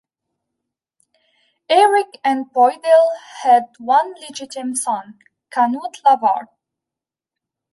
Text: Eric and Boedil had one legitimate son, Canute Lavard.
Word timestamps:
Eric 1.69 2.19
and 2.23 2.51
Boedil 2.51 3.11
had 3.43 3.65
one 3.77 4.15
legitimate 4.19 4.77
son, 4.77 5.19
Canute 5.51 6.01
Lavard. 6.03 6.47